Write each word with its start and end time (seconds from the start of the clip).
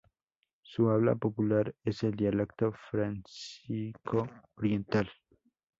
Su 0.63 0.89
habla 0.89 1.13
popular 1.13 1.75
es 1.83 2.01
el 2.01 2.15
dialecto 2.15 2.73
fráncico 2.89 4.27
oriental. 4.55 5.07